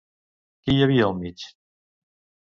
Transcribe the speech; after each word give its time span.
Qui 0.67 0.77
hi 0.77 0.85
havia 0.85 1.03
al 1.09 1.13
mig? 1.19 1.43